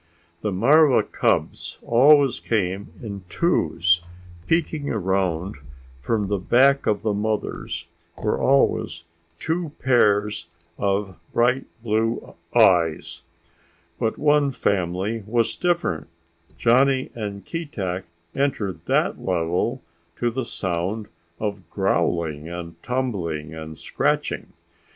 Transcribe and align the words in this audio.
The 0.41 0.51
marva 0.51 1.03
cubs 1.03 1.77
always 1.83 2.39
came 2.39 2.91
in 3.03 3.23
twos: 3.29 4.01
peeking 4.47 4.89
around 4.89 5.57
from 6.01 6.25
the 6.25 6.39
back 6.39 6.87
of 6.87 7.03
the 7.03 7.13
mothers 7.13 7.85
were 8.17 8.39
always 8.41 9.03
two 9.37 9.73
pairs 9.79 10.47
of 10.79 11.19
bright 11.33 11.67
blue 11.83 12.33
eyes. 12.55 13.21
But 13.99 14.17
one 14.17 14.49
family 14.49 15.23
was 15.27 15.55
different. 15.55 16.07
Johnny 16.57 17.11
and 17.13 17.45
Keetack 17.45 18.05
entered 18.33 18.83
that 18.87 19.19
level 19.23 19.83
to 20.15 20.31
the 20.31 20.45
sound 20.45 21.09
of 21.39 21.69
growling 21.69 22.49
and 22.49 22.81
tumbling 22.81 23.53
and 23.53 23.77
scratching. 23.77 24.51